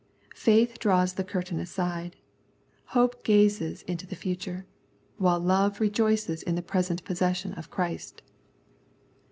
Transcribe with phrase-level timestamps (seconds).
[0.29, 0.29] 15).
[0.35, 2.15] Faith draws the curtain aside;
[2.97, 4.65] hope gazes into the future;
[5.17, 8.23] while love rejoices in the present possession of Christ.